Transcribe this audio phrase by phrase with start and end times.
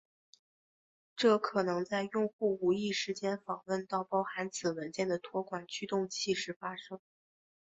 [1.15, 6.99] 这可能在用户无意间访问到包含此文件的托管驱动器时发生。